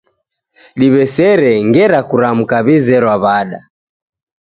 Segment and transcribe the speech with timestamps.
[0.79, 3.59] Diw'esere ngera kuramka w'izerwa w'ada